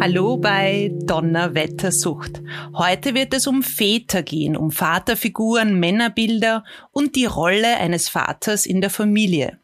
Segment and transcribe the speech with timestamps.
[0.00, 2.40] Hallo bei Donnerwettersucht.
[2.74, 8.80] Heute wird es um Väter gehen, um Vaterfiguren, Männerbilder und die Rolle eines Vaters in
[8.80, 9.59] der Familie.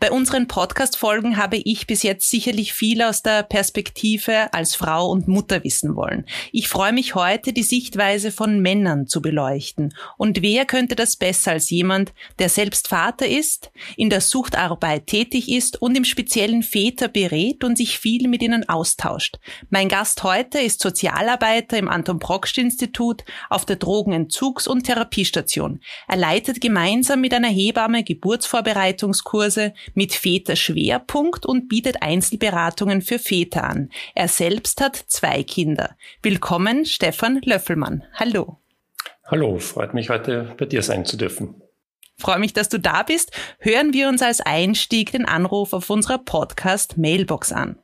[0.00, 5.28] Bei unseren Podcast-Folgen habe ich bis jetzt sicherlich viel aus der Perspektive als Frau und
[5.28, 6.24] Mutter wissen wollen.
[6.52, 9.94] Ich freue mich heute, die Sichtweise von Männern zu beleuchten.
[10.16, 15.50] Und wer könnte das besser als jemand, der selbst Vater ist, in der Suchtarbeit tätig
[15.50, 19.38] ist und im speziellen Väter berät und sich viel mit ihnen austauscht.
[19.70, 25.80] Mein Gast heute ist Sozialarbeiter im Anton Brockst Institut auf der Drogenentzugs- und Therapiestation.
[26.06, 33.64] Er leitet gemeinsam mit einer Hebamme Geburtsvorbereitungskurse Kurse mit Väterschwerpunkt und bietet Einzelberatungen für Väter
[33.64, 33.90] an.
[34.14, 35.96] Er selbst hat zwei Kinder.
[36.22, 38.04] Willkommen, Stefan Löffelmann.
[38.14, 38.58] Hallo.
[39.26, 41.60] Hallo, freut mich heute bei dir sein zu dürfen.
[42.18, 43.32] Freue mich, dass du da bist.
[43.58, 47.78] Hören wir uns als Einstieg den Anruf auf unserer Podcast-Mailbox an.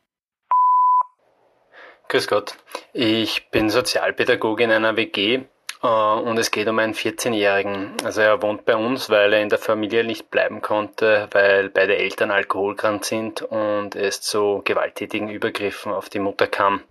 [2.09, 2.57] Grüß Gott.
[2.93, 5.45] Ich bin Sozialpädagoge in einer WG
[5.85, 7.93] und es geht um einen 14-Jährigen.
[8.05, 11.97] Also er wohnt bei uns, weil er in der Familie nicht bleiben konnte, weil beide
[11.97, 16.83] Eltern alkoholkrank sind und es zu gewalttätigen Übergriffen auf die Mutter kam.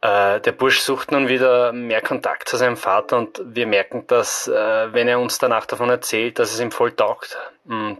[0.00, 4.48] Äh, der Bursch sucht nun wieder mehr Kontakt zu seinem Vater und wir merken, dass,
[4.48, 7.38] äh, wenn er uns danach davon erzählt, dass es ihm voll taugt,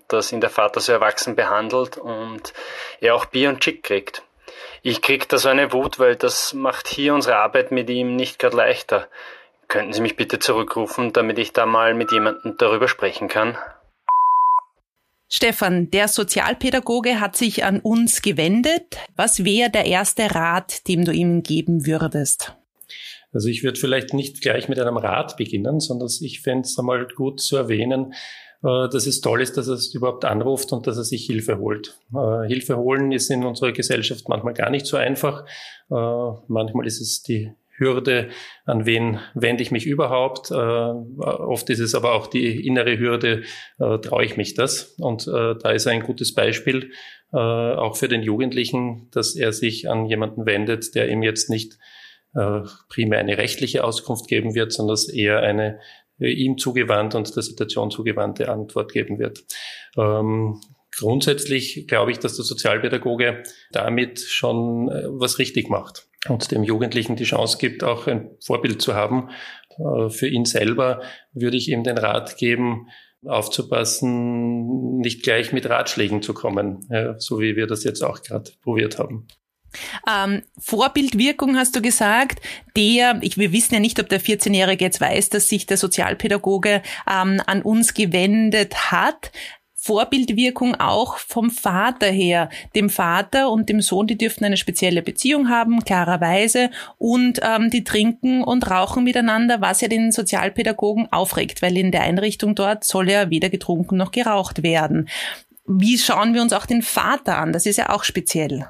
[0.09, 2.53] dass ihn der Vater so erwachsen behandelt und
[3.01, 4.25] er auch Bier und Chick kriegt.
[4.83, 8.41] Ich krieg da so eine Wut, weil das macht hier unsere Arbeit mit ihm nicht
[8.41, 9.07] gerade leichter.
[9.73, 13.57] Könnten Sie mich bitte zurückrufen, damit ich da mal mit jemandem darüber sprechen kann?
[15.31, 18.99] Stefan, der Sozialpädagoge hat sich an uns gewendet.
[19.17, 22.55] Was wäre der erste Rat, den du ihm geben würdest?
[23.33, 27.07] Also ich würde vielleicht nicht gleich mit einem Rat beginnen, sondern ich fände es einmal
[27.07, 28.13] gut zu erwähnen,
[28.63, 31.57] äh, dass es toll ist, dass er es überhaupt anruft und dass er sich Hilfe
[31.57, 31.99] holt.
[32.15, 35.47] Äh, Hilfe holen ist in unserer Gesellschaft manchmal gar nicht so einfach.
[35.91, 35.95] Äh,
[36.47, 38.29] manchmal ist es die Hürde,
[38.65, 40.51] an wen wende ich mich überhaupt.
[40.51, 43.43] Äh, oft ist es aber auch die innere Hürde,
[43.79, 44.95] äh, traue ich mich das?
[44.99, 46.93] Und äh, da ist ein gutes Beispiel,
[47.33, 51.79] äh, auch für den Jugendlichen, dass er sich an jemanden wendet, der ihm jetzt nicht
[52.35, 55.81] äh, primär eine rechtliche Auskunft geben wird, sondern eher eine
[56.21, 59.45] äh, ihm zugewandt und der Situation zugewandte Antwort geben wird.
[59.99, 60.61] Ähm,
[60.97, 63.43] grundsätzlich glaube ich, dass der Sozialpädagoge
[63.73, 68.95] damit schon was richtig macht und dem Jugendlichen die Chance gibt, auch ein Vorbild zu
[68.95, 69.31] haben.
[69.79, 71.03] Äh, für ihn selber
[71.33, 72.89] würde ich ihm den Rat geben,
[73.25, 76.89] aufzupassen, nicht gleich mit Ratschlägen zu kommen,
[77.19, 79.29] so wie wir das jetzt auch gerade probiert haben.
[80.09, 82.41] Ähm, Vorbildwirkung hast du gesagt.
[82.77, 86.83] Der, ich, wir wissen ja nicht, ob der 14-Jährige jetzt weiß, dass sich der Sozialpädagoge
[87.11, 89.33] ähm, an uns gewendet hat.
[89.85, 92.51] Vorbildwirkung auch vom Vater her.
[92.77, 97.83] Dem Vater und dem Sohn, die dürften eine spezielle Beziehung haben, klarerweise, und ähm, die
[97.83, 103.11] trinken und rauchen miteinander, was ja den Sozialpädagogen aufregt, weil in der Einrichtung dort soll
[103.11, 105.09] ja weder getrunken noch geraucht werden.
[105.67, 107.53] Wie schauen wir uns auch den Vater an?
[107.53, 108.67] Das ist ja auch speziell.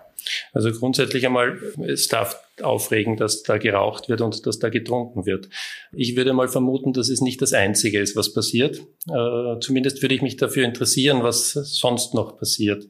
[0.52, 5.48] Also grundsätzlich einmal, es darf aufregen, dass da geraucht wird und dass da getrunken wird.
[5.92, 8.78] Ich würde mal vermuten, dass es nicht das Einzige ist, was passiert.
[9.08, 12.84] Äh, zumindest würde ich mich dafür interessieren, was sonst noch passiert.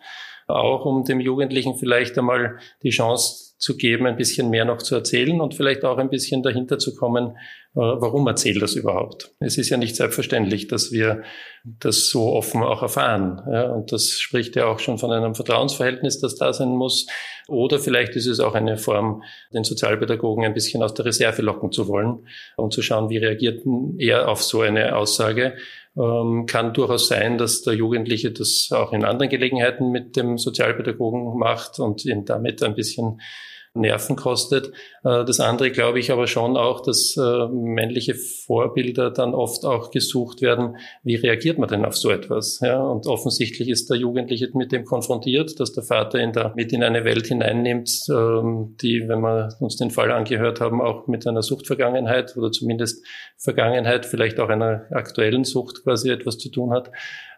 [0.49, 4.97] Auch um dem Jugendlichen vielleicht einmal die Chance zu geben, ein bisschen mehr noch zu
[4.97, 7.37] erzählen und vielleicht auch ein bisschen dahinter zu kommen,
[7.75, 9.35] warum erzählt das überhaupt.
[9.41, 11.23] Es ist ja nicht selbstverständlich, dass wir
[11.65, 13.41] das so offen auch erfahren.
[13.51, 17.07] Ja, und das spricht ja auch schon von einem Vertrauensverhältnis, das da sein muss.
[17.49, 19.23] Oder vielleicht ist es auch eine Form,
[19.55, 22.27] den Sozialpädagogen ein bisschen aus der Reserve locken zu wollen
[22.57, 23.63] und zu schauen, wie reagiert
[23.99, 25.55] er auf so eine Aussage
[25.97, 31.39] ähm, kann durchaus sein, dass der Jugendliche das auch in anderen Gelegenheiten mit dem Sozialpädagogen
[31.39, 33.21] macht und ihn damit ein bisschen
[33.75, 34.69] Nerven kostet.
[35.03, 39.91] Äh, das andere glaube ich aber schon auch, dass äh, männliche Vorbilder dann oft auch
[39.91, 40.77] gesucht werden.
[41.03, 42.61] Wie reagiert man denn auf so etwas?
[42.61, 46.73] Ja, und offensichtlich ist der Jugendliche mit dem konfrontiert, dass der Vater ihn da mit
[46.73, 51.27] in eine Welt hineinnimmt, ähm, die, wenn wir uns den Fall angehört haben, auch mit
[51.27, 53.07] einer Suchtvergangenheit oder zumindest
[53.39, 56.91] Vergangenheit, vielleicht auch einer aktuellen Sucht quasi etwas zu tun hat.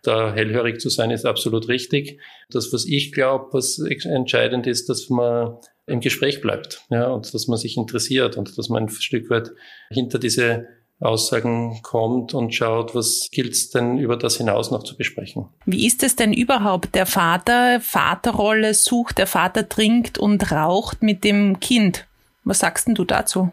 [0.03, 2.21] Da hellhörig zu sein, ist absolut richtig.
[2.51, 7.47] Das, was ich glaube, was entscheidend ist, dass man im Gespräch bleibt, ja, und dass
[7.47, 9.51] man sich interessiert und dass man ein Stück weit
[9.91, 10.67] hinter diese
[11.01, 15.47] Aussagen kommt und schaut, was gilt es denn über das hinaus noch zu besprechen.
[15.67, 16.95] Wie ist es denn überhaupt?
[16.95, 22.07] Der Vater, Vaterrolle sucht, der Vater trinkt und raucht mit dem Kind.
[22.45, 23.51] Was sagst denn du dazu?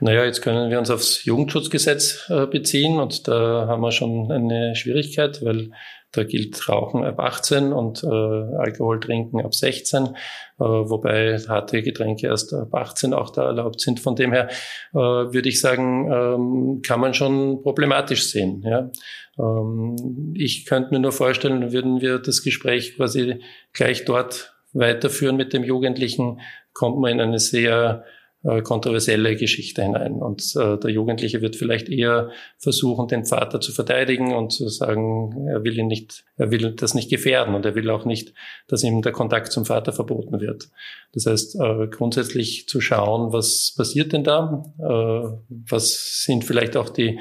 [0.00, 4.74] Naja, jetzt können wir uns aufs Jugendschutzgesetz äh, beziehen und da haben wir schon eine
[4.74, 5.70] Schwierigkeit, weil
[6.12, 10.10] da gilt Rauchen ab 18 und äh, Alkohol trinken ab 16, äh,
[10.58, 13.98] wobei harte Getränke erst ab 18 auch da erlaubt sind.
[13.98, 14.48] Von dem her
[14.92, 18.62] äh, würde ich sagen, ähm, kann man schon problematisch sehen.
[18.62, 18.90] Ja?
[19.38, 23.40] Ähm, ich könnte mir nur vorstellen, würden wir das Gespräch quasi
[23.72, 26.40] gleich dort weiterführen mit dem Jugendlichen,
[26.74, 28.04] kommt man in eine sehr
[28.62, 30.14] kontroversielle Geschichte hinein.
[30.14, 35.46] Und äh, der Jugendliche wird vielleicht eher versuchen, den Vater zu verteidigen und zu sagen,
[35.48, 38.34] er will ihn nicht, er will das nicht gefährden und er will auch nicht,
[38.66, 40.70] dass ihm der Kontakt zum Vater verboten wird.
[41.12, 44.64] Das heißt, äh, grundsätzlich zu schauen, was passiert denn da?
[44.78, 47.20] Äh, was sind vielleicht auch die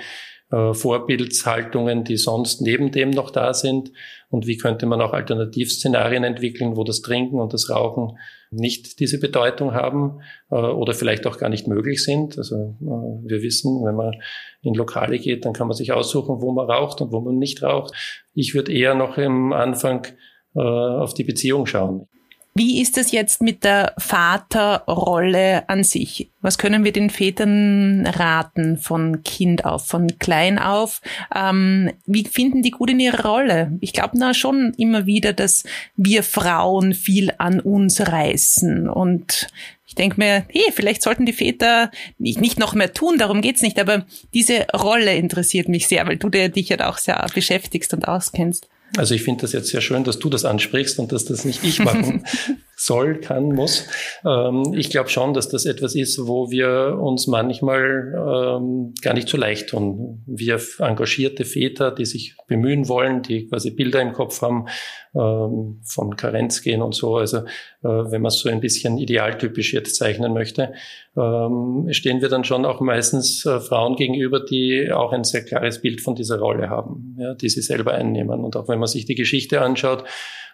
[0.51, 3.92] äh, Vorbildshaltungen, die sonst neben dem noch da sind?
[4.30, 8.18] Und wie könnte man auch Alternativszenarien entwickeln, wo das Trinken und das Rauchen
[8.51, 10.21] nicht diese Bedeutung haben
[10.51, 12.38] äh, oder vielleicht auch gar nicht möglich sind.
[12.38, 14.13] Also äh, wir wissen, wenn man
[14.62, 17.63] in Lokale geht, dann kann man sich aussuchen, wo man raucht und wo man nicht
[17.63, 17.94] raucht.
[18.33, 20.07] Ich würde eher noch im Anfang
[20.54, 22.09] auf die Beziehung schauen.
[22.53, 26.30] Wie ist es jetzt mit der Vaterrolle an sich?
[26.42, 31.01] Was können wir den Vätern raten von Kind auf, von klein auf?
[31.33, 33.77] Ähm, wie finden die gut in ihre Rolle?
[33.80, 35.63] Ich glaube na schon immer wieder, dass
[35.95, 39.47] wir Frauen viel an uns reißen und
[39.92, 43.62] ich denke mir, hey, vielleicht sollten die Väter nicht, nicht noch mehr tun, darum geht's
[43.62, 48.07] nicht, aber diese Rolle interessiert mich sehr, weil du dich ja auch sehr beschäftigst und
[48.07, 48.69] auskennst.
[48.98, 51.64] Also ich finde das jetzt sehr schön, dass du das ansprichst und dass das nicht
[51.64, 52.26] ich machen
[52.83, 53.88] soll, kann, muss.
[54.25, 59.30] Ähm, ich glaube schon, dass das etwas ist, wo wir uns manchmal ähm, gar nicht
[59.30, 60.24] so leicht tun.
[60.25, 64.66] Wir engagierte Väter, die sich bemühen wollen, die quasi Bilder im Kopf haben,
[65.13, 67.18] ähm, von Karenz gehen und so.
[67.18, 67.44] Also äh,
[67.83, 70.74] wenn man es so ein bisschen idealtypisch jetzt zeichnen möchte,
[71.16, 75.81] ähm, stehen wir dann schon auch meistens äh, Frauen gegenüber, die auch ein sehr klares
[75.81, 78.44] Bild von dieser Rolle haben, ja, die sie selber einnehmen.
[78.44, 80.04] Und auch wenn man sich die Geschichte anschaut,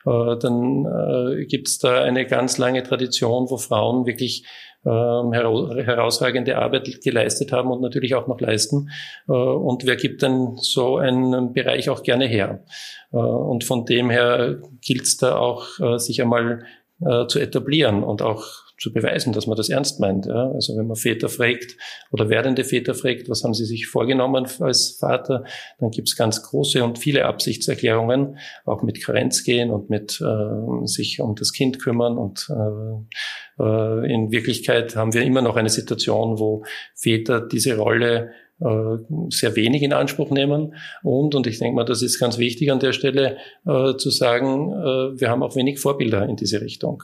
[0.05, 4.45] dann äh, gibt es da eine ganz lange Tradition, wo Frauen wirklich
[4.85, 8.89] ähm, herausragende Arbeit geleistet haben und natürlich auch noch leisten.
[9.27, 12.63] Äh, und wer gibt denn so einen Bereich auch gerne her?
[13.11, 15.65] Und von dem her gilt es da auch,
[15.97, 16.65] sich einmal
[16.99, 20.27] zu etablieren und auch zu beweisen, dass man das ernst meint.
[20.27, 20.51] Ja?
[20.51, 21.77] Also wenn man Väter fragt
[22.11, 25.43] oder werdende Väter fragt, was haben sie sich vorgenommen als Vater,
[25.79, 30.85] dann gibt es ganz große und viele Absichtserklärungen, auch mit Karenz gehen und mit äh,
[30.85, 32.17] sich um das Kind kümmern.
[32.17, 36.63] Und äh, äh, in Wirklichkeit haben wir immer noch eine Situation, wo
[36.93, 38.97] Väter diese Rolle äh,
[39.29, 40.75] sehr wenig in Anspruch nehmen.
[41.03, 44.71] Und, und ich denke mal, das ist ganz wichtig an der Stelle äh, zu sagen,
[44.71, 47.03] äh, wir haben auch wenig Vorbilder in diese Richtung.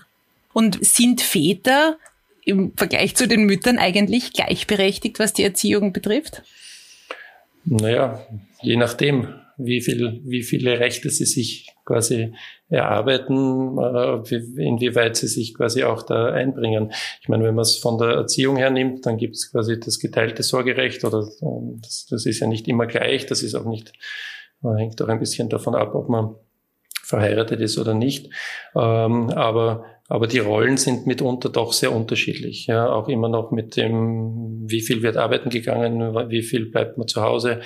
[0.53, 1.97] Und sind Väter
[2.45, 6.43] im Vergleich zu den Müttern eigentlich gleichberechtigt, was die Erziehung betrifft?
[7.65, 8.25] Naja,
[8.61, 9.27] je nachdem,
[9.57, 12.33] wie viel, wie viele Rechte sie sich quasi
[12.69, 16.91] erarbeiten, äh, inwieweit sie sich quasi auch da einbringen.
[17.21, 19.99] Ich meine, wenn man es von der Erziehung her nimmt, dann gibt es quasi das
[19.99, 23.93] geteilte Sorgerecht oder ähm, das, das ist ja nicht immer gleich, das ist auch nicht,
[24.63, 26.35] hängt auch ein bisschen davon ab, ob man
[27.13, 28.33] verheiratet ist oder nicht.
[28.75, 32.67] Ähm, aber aber die Rollen sind mitunter doch sehr unterschiedlich.
[32.67, 37.07] Ja, auch immer noch mit dem, wie viel wird arbeiten gegangen, wie viel bleibt man
[37.07, 37.61] zu Hause,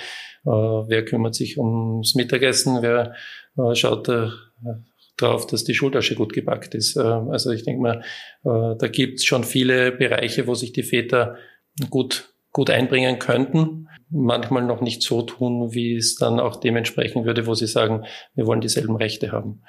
[0.46, 3.14] äh, wer kümmert sich ums Mittagessen, wer
[3.56, 4.28] äh, schaut äh,
[5.16, 6.96] darauf, dass die Schultasche gut gepackt ist.
[6.96, 8.02] Äh, also ich denke mal,
[8.44, 11.36] äh, da gibt es schon viele Bereiche, wo sich die Väter
[11.90, 17.46] gut gut einbringen könnten, manchmal noch nicht so tun, wie es dann auch dementsprechend würde,
[17.46, 19.62] wo sie sagen, wir wollen dieselben Rechte haben.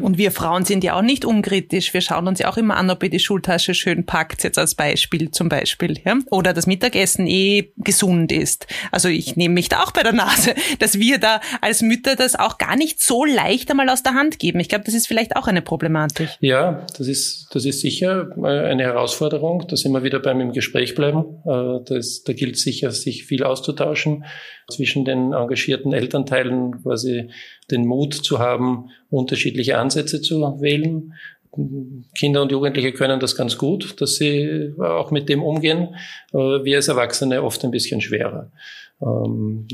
[0.00, 1.92] Und wir Frauen sind ja auch nicht unkritisch.
[1.92, 4.74] Wir schauen uns ja auch immer an, ob ihr die Schultasche schön packt, jetzt als
[4.74, 5.98] Beispiel zum Beispiel.
[6.02, 6.16] Ja?
[6.30, 8.66] Oder das Mittagessen eh gesund ist.
[8.90, 12.36] Also ich nehme mich da auch bei der Nase, dass wir da als Mütter das
[12.36, 14.60] auch gar nicht so leicht einmal aus der Hand geben.
[14.60, 16.30] Ich glaube, das ist vielleicht auch eine Problematik.
[16.40, 19.66] Ja, das ist, das ist sicher äh, eine Herausforderung.
[19.68, 21.42] Da sind wir wieder beim im Gespräch bleiben.
[21.44, 24.24] Äh, das, da gilt sicher, sich viel auszutauschen
[24.68, 27.30] zwischen den engagierten Elternteilen quasi
[27.70, 31.14] den Mut zu haben, unterschiedliche Ansätze zu wählen.
[32.16, 35.94] Kinder und Jugendliche können das ganz gut, dass sie auch mit dem umgehen.
[36.32, 38.50] Äh, wir als Erwachsene oft ein bisschen schwerer.
[39.00, 39.66] Ähm,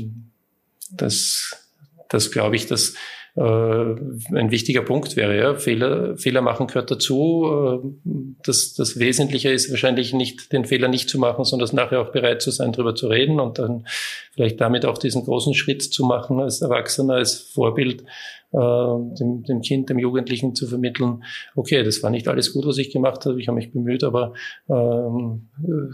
[0.91, 1.67] das,
[2.09, 2.95] das glaube ich, dass
[3.35, 5.35] äh, ein wichtiger Punkt wäre.
[5.35, 5.55] Ja.
[5.55, 7.81] Fehler, Fehler machen gehört dazu.
[7.83, 8.11] Äh,
[8.43, 12.41] das, das Wesentliche ist wahrscheinlich nicht, den Fehler nicht zu machen, sondern nachher auch bereit
[12.43, 13.87] zu sein, darüber zu reden und dann
[14.33, 18.03] vielleicht damit auch diesen großen Schritt zu machen als Erwachsener, als Vorbild,
[18.53, 21.23] äh, dem, dem Kind, dem Jugendlichen zu vermitteln,
[21.55, 24.33] okay, das war nicht alles gut, was ich gemacht habe, ich habe mich bemüht, aber
[24.69, 25.49] ähm,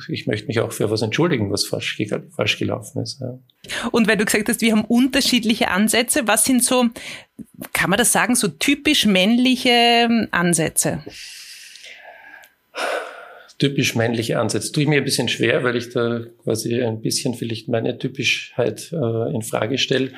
[0.10, 2.02] ich möchte mich auch für was entschuldigen, was falsch,
[2.36, 3.22] falsch gelaufen ist.
[3.22, 3.40] Ja.
[3.92, 6.86] Und weil du gesagt hast, wir haben unterschiedliche Ansätze, was sind so,
[7.74, 11.04] kann man das sagen, so typisch männliche ähm, Ansätze?
[13.60, 14.72] typisch männliche Ansätze.
[14.72, 18.92] Tue ich mir ein bisschen schwer, weil ich da quasi ein bisschen vielleicht meine Typischheit
[18.94, 20.14] äh, in Frage stelle.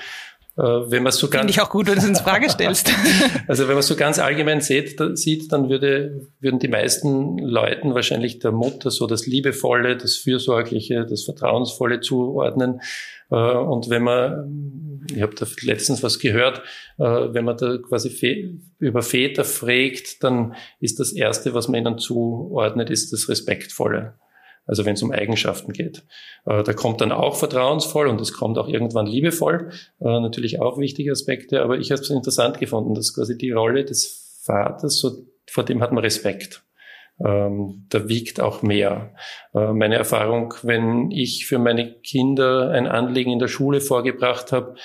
[0.62, 2.94] Äh, wenn man so ganz Finde ich auch gut, wenn du es ins Frage stellst.
[3.48, 7.96] also wenn man so ganz allgemein sieht, da, sieht, dann würde, würden die meisten Leuten
[7.96, 12.82] wahrscheinlich der Mutter so das Liebevolle, das Fürsorgliche, das Vertrauensvolle zuordnen.
[13.32, 16.62] Äh, und wenn man, ich habe da letztens was gehört,
[17.00, 21.98] äh, wenn man da quasi über Väter fragt, dann ist das Erste, was man ihnen
[21.98, 24.14] zuordnet, ist das Respektvolle
[24.66, 26.04] also wenn es um Eigenschaften geht.
[26.46, 30.78] Äh, da kommt dann auch vertrauensvoll und es kommt auch irgendwann liebevoll, äh, natürlich auch
[30.78, 35.26] wichtige Aspekte, aber ich habe es interessant gefunden, dass quasi die Rolle des Vaters, so,
[35.50, 36.64] vor dem hat man Respekt.
[37.24, 39.14] Ähm, da wiegt auch mehr.
[39.54, 44.76] Äh, meine Erfahrung, wenn ich für meine Kinder ein Anliegen in der Schule vorgebracht habe,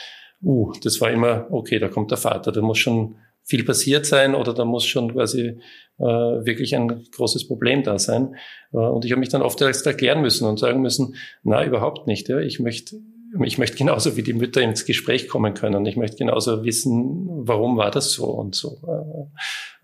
[0.42, 3.16] uh, das war immer, okay, da kommt der Vater, der muss schon
[3.47, 5.59] viel passiert sein oder da muss schon quasi
[5.99, 8.35] äh, wirklich ein großes Problem da sein.
[8.73, 12.07] Äh, und ich habe mich dann oft erst erklären müssen und sagen müssen, na, überhaupt
[12.07, 12.29] nicht.
[12.29, 12.41] Ja.
[12.41, 12.97] Ich möchte
[13.45, 15.85] ich möchte genauso wie die Mütter ins Gespräch kommen können.
[15.85, 18.79] Ich möchte genauso wissen, warum war das so und so.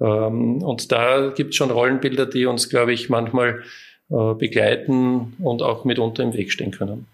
[0.01, 3.63] Äh, ähm, und da gibt es schon Rollenbilder, die uns, glaube ich, manchmal
[4.11, 7.07] äh, begleiten und auch mitunter im Weg stehen können.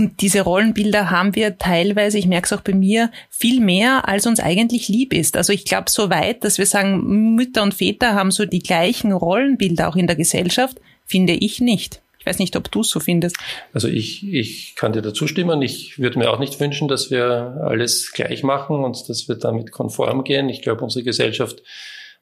[0.00, 4.26] Und diese Rollenbilder haben wir teilweise, ich merke es auch bei mir, viel mehr, als
[4.26, 5.36] uns eigentlich lieb ist.
[5.36, 9.12] Also ich glaube so weit, dass wir sagen, Mütter und Väter haben so die gleichen
[9.12, 12.00] Rollenbilder auch in der Gesellschaft, finde ich nicht.
[12.18, 13.36] Ich weiß nicht, ob du es so findest.
[13.74, 15.60] Also ich, ich kann dir dazu stimmen.
[15.60, 19.70] Ich würde mir auch nicht wünschen, dass wir alles gleich machen und dass wir damit
[19.70, 20.48] konform gehen.
[20.48, 21.62] Ich glaube, unsere Gesellschaft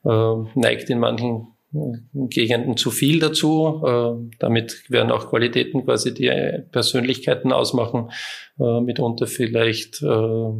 [0.04, 3.82] äh, neigt in manchen Gegenden zu viel dazu.
[3.84, 6.30] Äh, damit werden auch Qualitäten quasi, die
[6.72, 8.10] Persönlichkeiten ausmachen,
[8.58, 10.52] äh, mitunter vielleicht äh,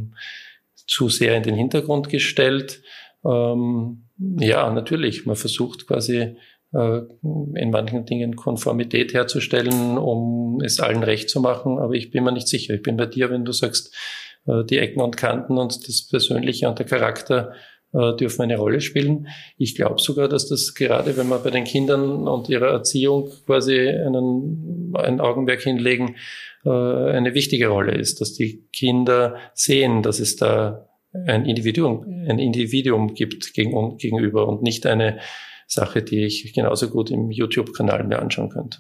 [0.86, 2.82] zu sehr in den Hintergrund gestellt.
[3.24, 6.36] Ähm, ja, natürlich, man versucht quasi
[6.70, 12.32] in manchen Dingen Konformität herzustellen, um es allen recht zu machen, aber ich bin mir
[12.32, 12.74] nicht sicher.
[12.74, 13.96] Ich bin bei dir, wenn du sagst,
[14.46, 17.54] die Ecken und Kanten und das Persönliche und der Charakter
[17.92, 19.28] äh, dürfen eine Rolle spielen.
[19.56, 23.78] Ich glaube sogar, dass das gerade, wenn wir bei den Kindern und ihrer Erziehung quasi
[23.88, 26.16] einen, ein Augenmerk hinlegen,
[26.64, 32.38] äh, eine wichtige Rolle ist, dass die Kinder sehen, dass es da ein Individuum, ein
[32.38, 35.18] Individuum gibt gegen, gegenüber und nicht eine
[35.66, 38.78] Sache, die ich genauso gut im YouTube-Kanal mir anschauen könnte.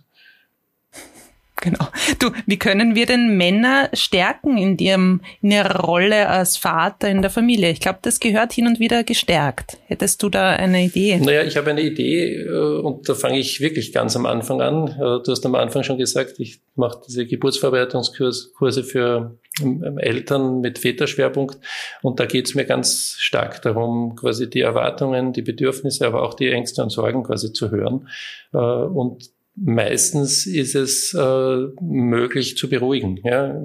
[1.60, 1.86] Genau.
[2.18, 7.20] Du, wie können wir denn Männer stärken in, ihrem, in ihrer Rolle als Vater in
[7.20, 7.70] der Familie?
[7.70, 9.76] Ich glaube, das gehört hin und wieder gestärkt.
[9.86, 11.18] Hättest du da eine Idee?
[11.18, 14.88] Naja, ich habe eine Idee äh, und da fange ich wirklich ganz am Anfang an.
[14.88, 20.78] Äh, du hast am Anfang schon gesagt, ich mache diese Geburtsverarbeitungskurse für ähm, Eltern mit
[20.78, 21.58] Väterschwerpunkt
[22.02, 26.34] und da geht es mir ganz stark darum, quasi die Erwartungen, die Bedürfnisse, aber auch
[26.34, 28.08] die Ängste und Sorgen quasi zu hören
[28.52, 29.30] äh, und
[29.64, 33.60] meistens ist es äh, möglich zu beruhigen, ja,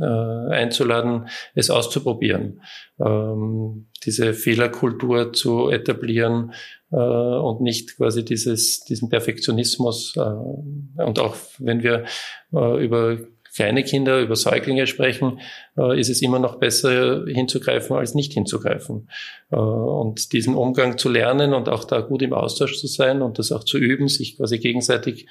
[0.00, 2.62] äh, einzuladen, es auszuprobieren,
[3.00, 6.52] ähm, diese Fehlerkultur zu etablieren
[6.92, 10.14] äh, und nicht quasi dieses, diesen Perfektionismus.
[10.16, 12.04] Äh, und auch wenn wir
[12.52, 13.18] äh, über
[13.58, 15.40] kleine Kinder, über Säuglinge sprechen,
[15.76, 19.08] äh, ist es immer noch besser hinzugreifen als nicht hinzugreifen.
[19.50, 23.40] Äh, und diesen Umgang zu lernen und auch da gut im Austausch zu sein und
[23.40, 25.26] das auch zu üben, sich quasi gegenseitig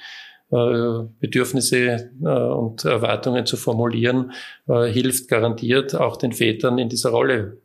[0.50, 4.32] äh, Bedürfnisse und Erwartungen zu formulieren,
[4.66, 7.58] hilft garantiert auch den Vätern in dieser Rolle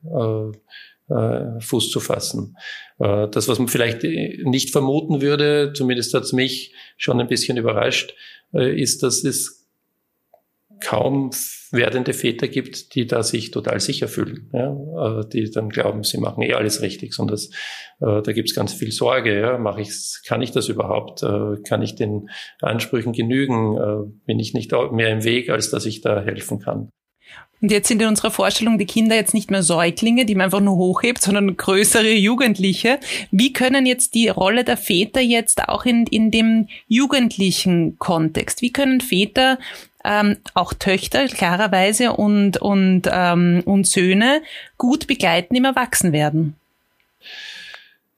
[1.59, 2.57] Fuß zu fassen.
[2.97, 8.15] Das, was man vielleicht nicht vermuten würde, zumindest hat es mich schon ein bisschen überrascht,
[8.51, 9.62] ist, dass es
[10.83, 11.31] kaum
[11.71, 16.19] werdende Väter gibt, die da sich total sicher fühlen, ja, äh, die dann glauben, sie
[16.19, 17.49] machen eh alles richtig, sondern das,
[17.99, 19.39] äh, da gibt es ganz viel Sorge.
[19.39, 21.23] Ja, mache ich's, kann ich das überhaupt?
[21.23, 22.29] Äh, kann ich den
[22.61, 23.77] Ansprüchen genügen?
[23.77, 26.89] Äh, bin ich nicht mehr im Weg, als dass ich da helfen kann?
[27.63, 30.59] Und jetzt sind in unserer Vorstellung die Kinder jetzt nicht mehr Säuglinge, die man einfach
[30.59, 32.99] nur hochhebt, sondern größere Jugendliche.
[33.31, 38.73] Wie können jetzt die Rolle der Väter jetzt auch in, in dem jugendlichen Kontext, wie
[38.73, 39.59] können Väter
[40.03, 44.41] ähm, auch Töchter klarerweise und, und, ähm, und Söhne
[44.77, 46.55] gut begleiten im Erwachsenwerden.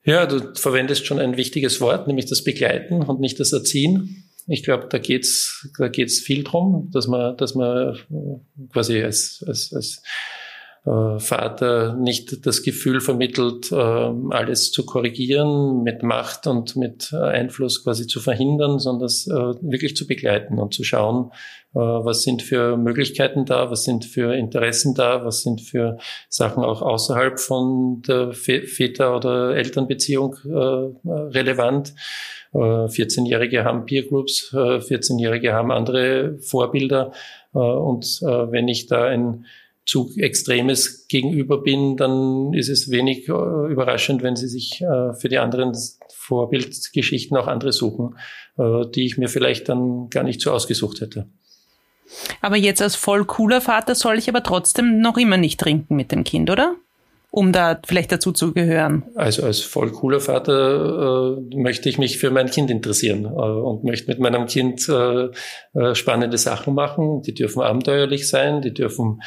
[0.03, 4.23] Ja, du verwendest schon ein wichtiges Wort, nämlich das Begleiten und nicht das Erziehen.
[4.47, 7.97] Ich glaube, da geht's da geht's viel drum, dass man, dass man
[8.71, 10.03] quasi als, als, als
[10.85, 17.83] äh, Vater nicht das Gefühl vermittelt, äh, alles zu korrigieren, mit Macht und mit Einfluss
[17.83, 21.31] quasi zu verhindern, sondern das äh, wirklich zu begleiten und zu schauen,
[21.75, 25.97] was sind für Möglichkeiten da, was sind für Interessen da, was sind für
[26.29, 31.93] Sachen auch außerhalb von der Väter- oder Elternbeziehung relevant.
[32.53, 37.11] 14-Jährige haben Peer Groups, 14-Jährige haben andere Vorbilder.
[37.51, 39.45] Und wenn ich da ein
[39.85, 45.29] zu Extremes gegenüber bin, dann ist es wenig äh, überraschend, wenn sie sich äh, für
[45.29, 45.73] die anderen
[46.11, 48.15] Vorbildgeschichten auch andere suchen,
[48.57, 51.27] äh, die ich mir vielleicht dann gar nicht so ausgesucht hätte.
[52.41, 56.11] Aber jetzt als voll cooler Vater soll ich aber trotzdem noch immer nicht trinken mit
[56.11, 56.75] dem Kind, oder?
[57.31, 59.03] Um da vielleicht dazu zu gehören.
[59.15, 63.83] Also als voll cooler Vater äh, möchte ich mich für mein Kind interessieren äh, und
[63.83, 65.29] möchte mit meinem Kind äh,
[65.95, 67.23] spannende Sachen machen.
[67.23, 69.19] Die dürfen abenteuerlich sein, die dürfen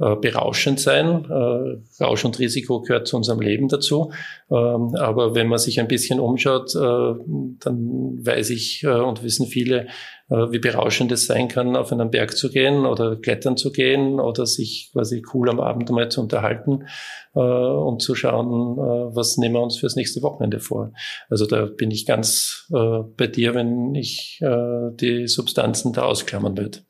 [0.00, 1.24] äh, berauschend sein.
[1.30, 4.10] Äh, Rausch und Risiko gehört zu unserem Leben dazu.
[4.50, 7.14] Ähm, aber wenn man sich ein bisschen umschaut, äh,
[7.60, 9.86] dann weiß ich äh, und wissen viele,
[10.23, 14.20] äh, wie berauschend es sein kann, auf einen Berg zu gehen oder klettern zu gehen
[14.20, 16.86] oder sich quasi cool am Abend einmal zu unterhalten
[17.34, 18.76] äh, und zu schauen,
[19.14, 20.92] was nehmen wir uns fürs nächste Wochenende vor.
[21.28, 26.80] Also da bin ich ganz bei dir, wenn ich die Substanzen da ausklammern würde.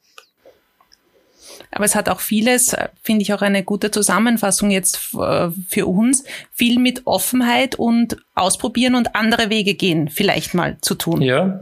[1.75, 5.87] Aber es hat auch vieles, äh, finde ich auch eine gute Zusammenfassung jetzt äh, für
[5.87, 11.23] uns, viel mit Offenheit und Ausprobieren und andere Wege gehen vielleicht mal zu tun.
[11.23, 11.61] Ja,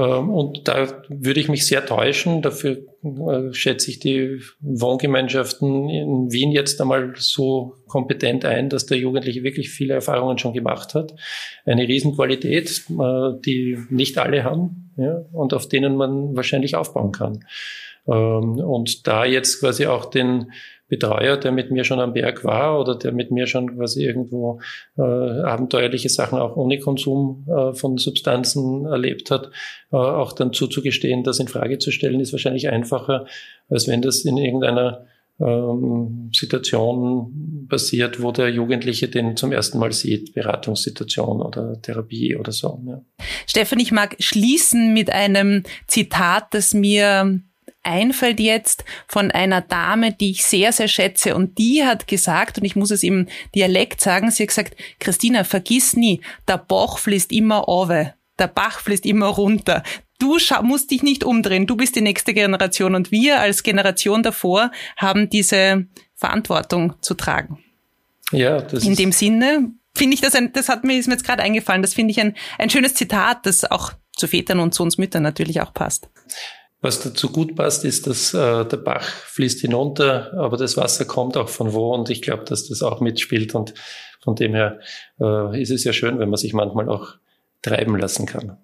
[0.00, 2.40] und da würde ich mich sehr täuschen.
[2.40, 8.98] Dafür äh, schätze ich die Wohngemeinschaften in Wien jetzt einmal so kompetent ein, dass der
[8.98, 11.14] Jugendliche wirklich viele Erfahrungen schon gemacht hat.
[11.66, 17.44] Eine Riesenqualität, die nicht alle haben ja, und auf denen man wahrscheinlich aufbauen kann.
[18.06, 20.52] Ähm, und da jetzt quasi auch den
[20.92, 24.60] Betreuer, der mit mir schon am Berg war oder der mit mir schon quasi irgendwo
[24.98, 29.46] äh, abenteuerliche Sachen auch ohne Konsum äh, von Substanzen erlebt hat,
[29.90, 33.24] äh, auch dann zuzugestehen, das in Frage zu stellen, ist wahrscheinlich einfacher,
[33.70, 35.06] als wenn das in irgendeiner
[35.40, 42.52] ähm, Situation passiert, wo der Jugendliche den zum ersten Mal sieht, Beratungssituation oder Therapie oder
[42.52, 42.82] so.
[42.86, 43.00] Ja.
[43.46, 47.40] Stefan, ich mag schließen mit einem Zitat, das mir
[47.82, 51.34] einfällt jetzt von einer Dame, die ich sehr, sehr schätze.
[51.34, 55.44] Und die hat gesagt, und ich muss es im Dialekt sagen, sie hat gesagt, Christina,
[55.44, 59.82] vergiss nie, der Bach fließt immer over, der Bach fließt immer runter.
[60.18, 64.70] Du musst dich nicht umdrehen, du bist die nächste Generation und wir als Generation davor
[64.96, 67.58] haben diese Verantwortung zu tragen.
[68.30, 71.24] Ja, das In dem Sinne finde ich das ein, das hat mir, ist mir jetzt
[71.24, 74.84] gerade eingefallen, das finde ich ein, ein schönes Zitat, das auch zu Vätern und zu
[74.84, 76.08] uns Müttern natürlich auch passt.
[76.82, 81.36] Was dazu gut passt, ist, dass äh, der Bach fließt hinunter, aber das Wasser kommt
[81.36, 83.72] auch von wo und ich glaube, dass das auch mitspielt und
[84.20, 84.80] von dem her
[85.20, 87.14] äh, ist es ja schön, wenn man sich manchmal auch
[87.62, 88.58] treiben lassen kann.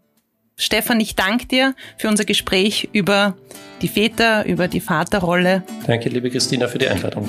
[0.57, 3.37] Stefan, ich danke dir für unser Gespräch über
[3.83, 5.62] die Väter, über die Vaterrolle.
[5.87, 7.28] Danke, liebe Christina, für die Einladung.